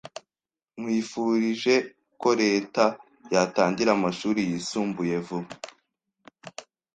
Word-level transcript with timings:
Nkwifurije 0.77 1.75
ko 2.21 2.29
Leta 2.41 2.83
yatangira 3.33 3.89
amashuri 3.97 4.39
yisumbuye 4.49 5.15
vuba. 5.27 5.51